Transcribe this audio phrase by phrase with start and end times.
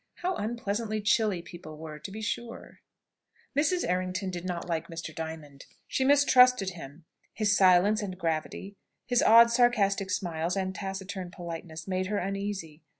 [0.23, 2.79] How unpleasantly chilly people were, to be sure!
[3.55, 3.87] Mrs.
[3.87, 5.13] Errington did not like Mr.
[5.13, 5.67] Diamond.
[5.87, 7.05] She mistrusted him.
[7.35, 12.81] His silence and gravity, his odd sarcastic smiles, and taciturn politeness, made her uneasy.